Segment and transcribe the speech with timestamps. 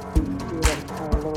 [0.00, 1.33] to be student all over.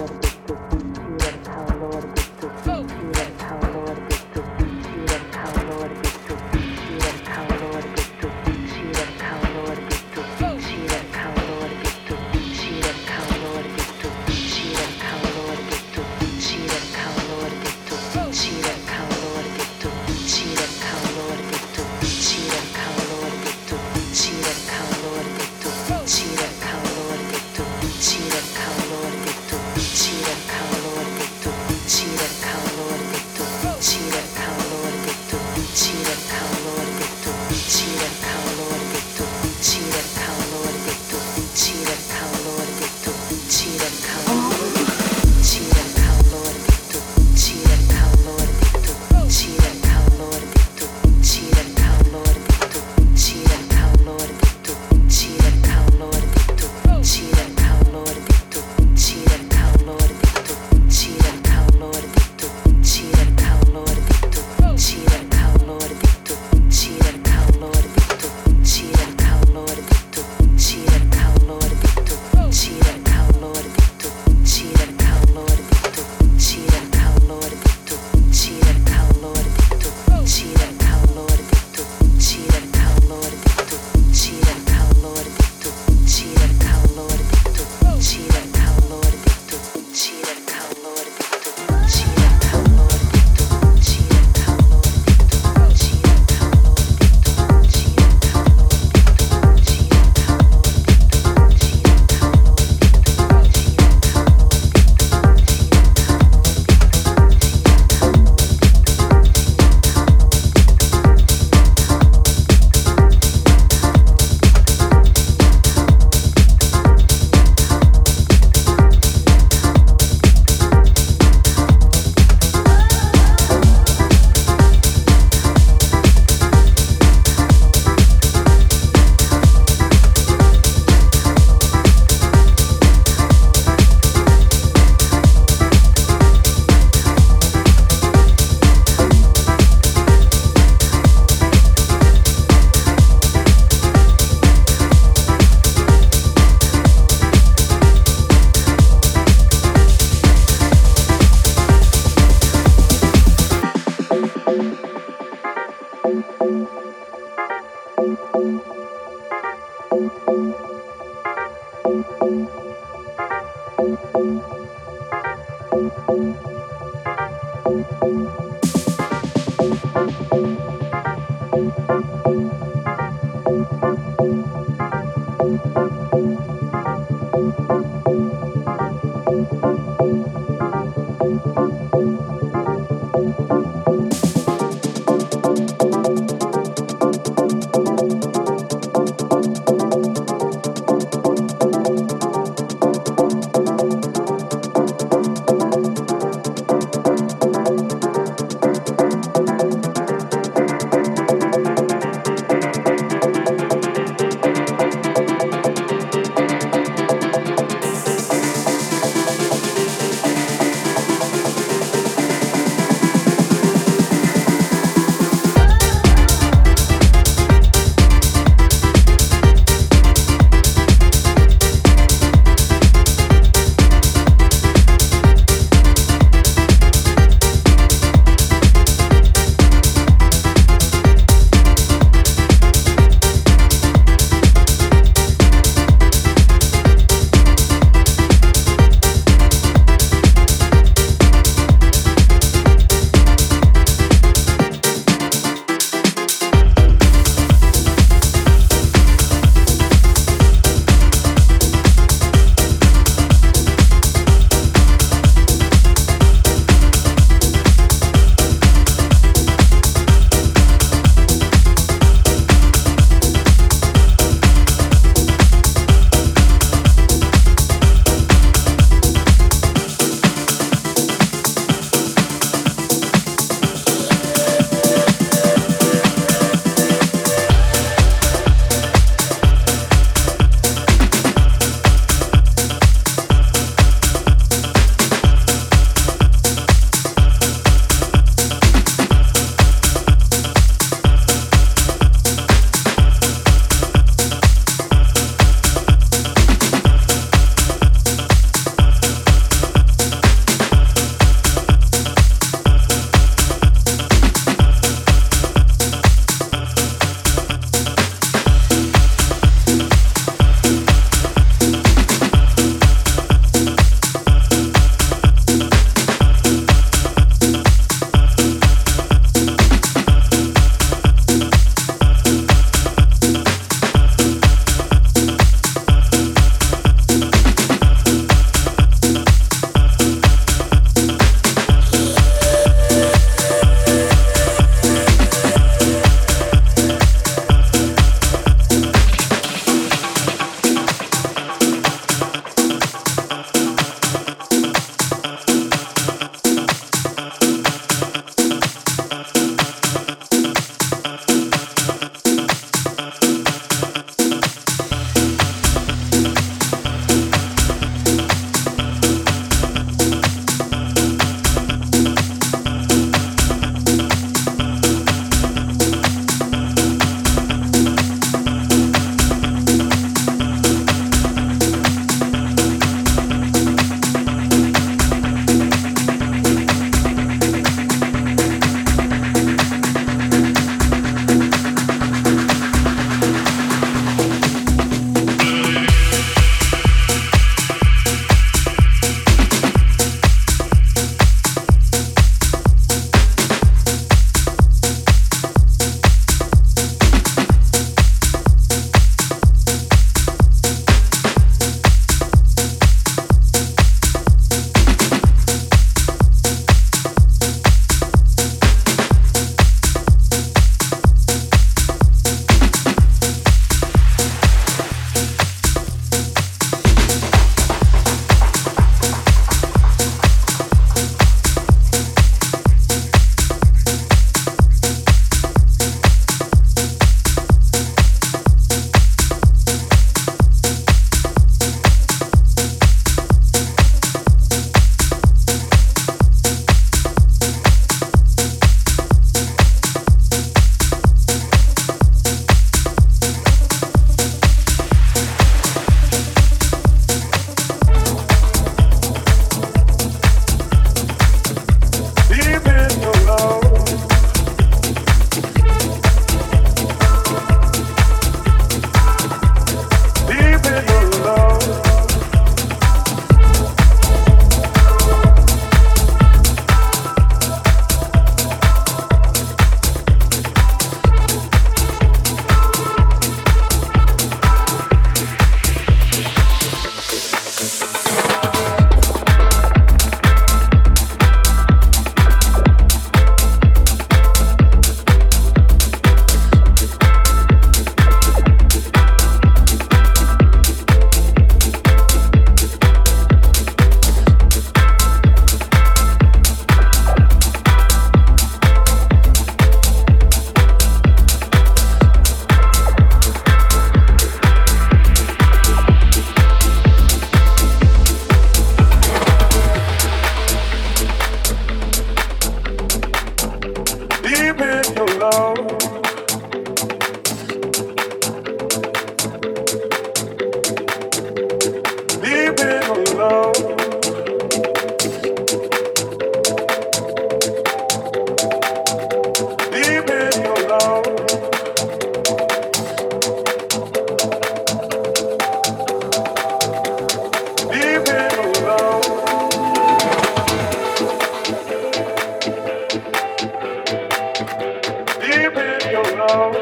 [546.30, 546.57] Oh.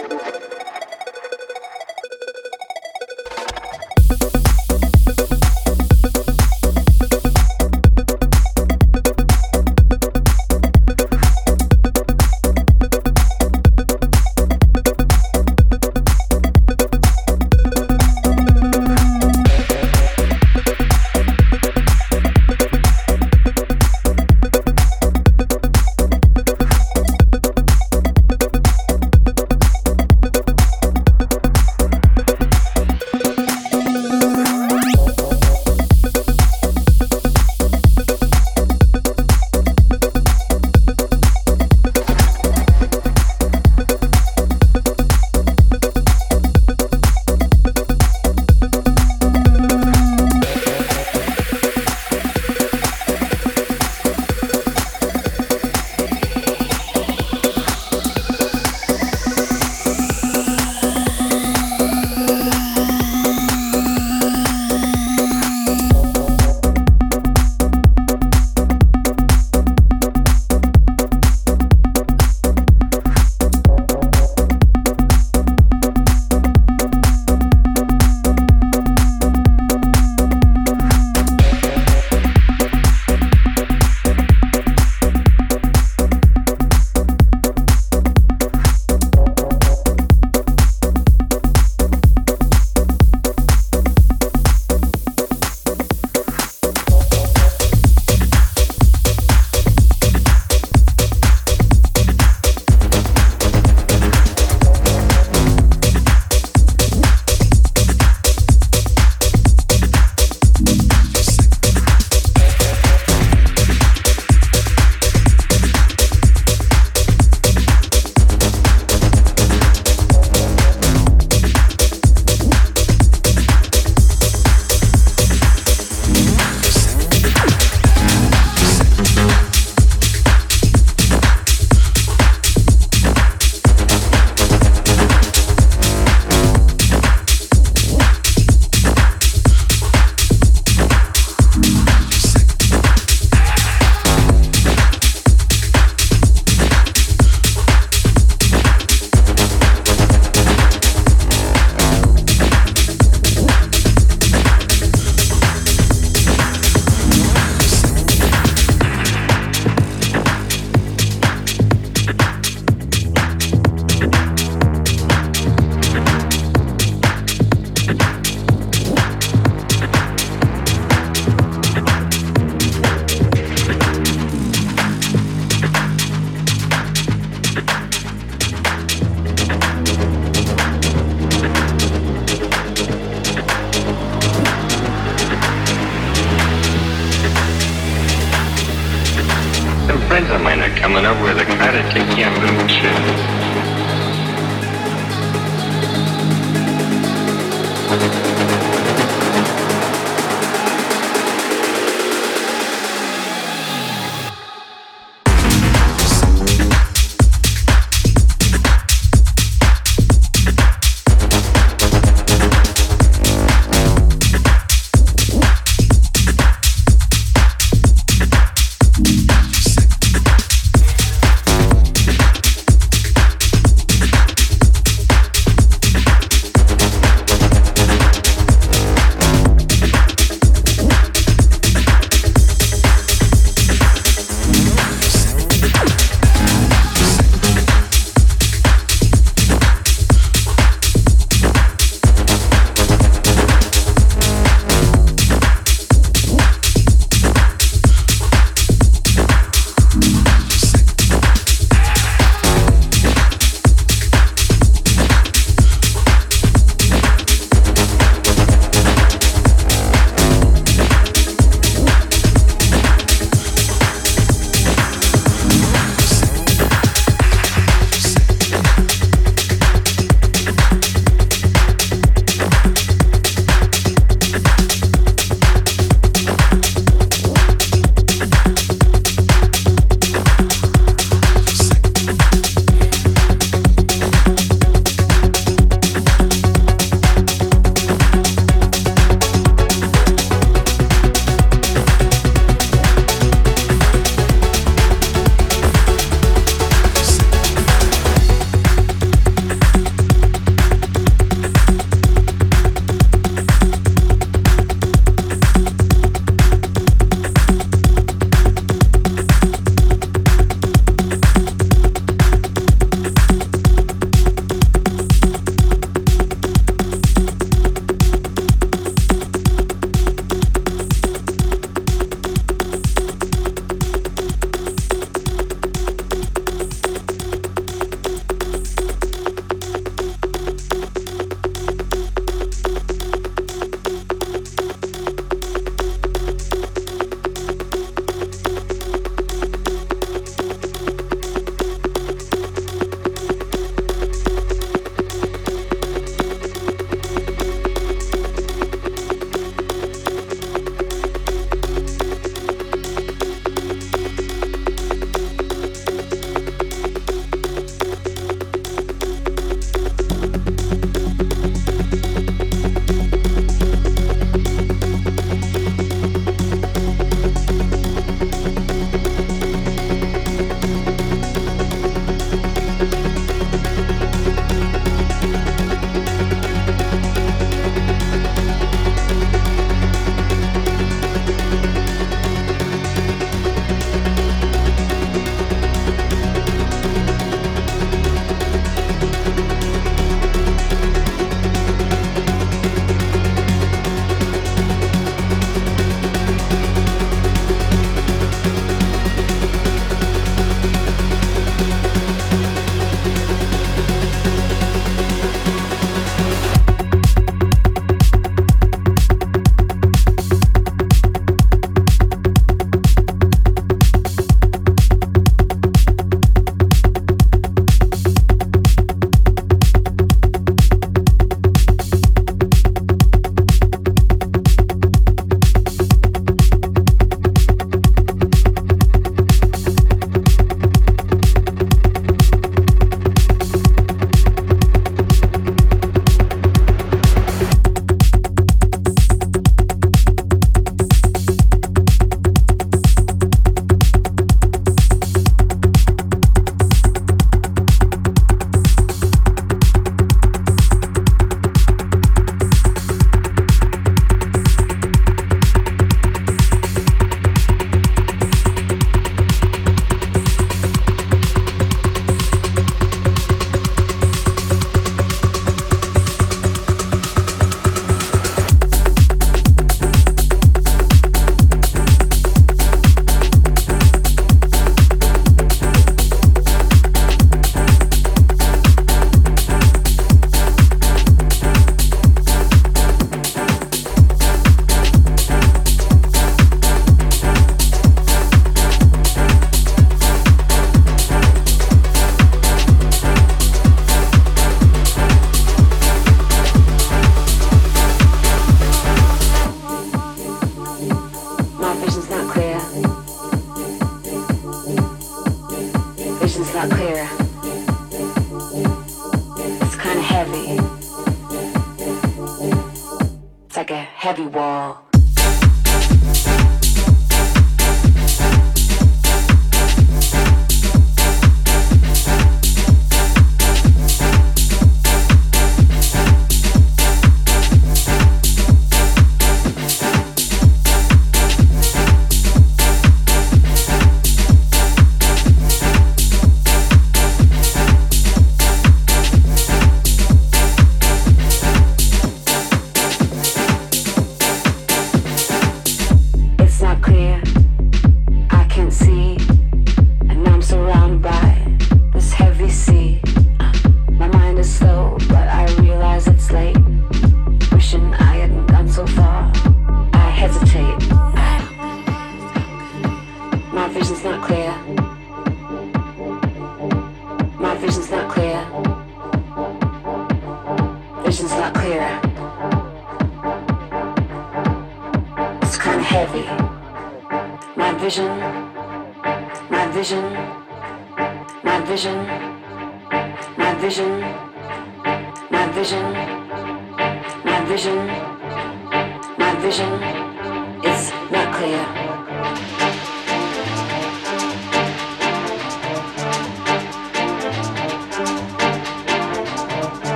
[0.00, 0.07] you.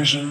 [0.00, 0.29] Vision.